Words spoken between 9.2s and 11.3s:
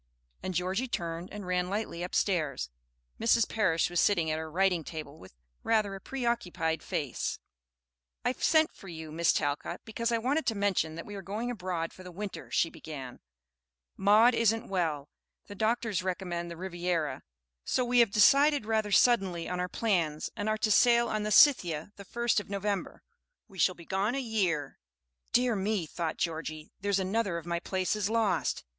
Talcott, because I wanted to mention that we are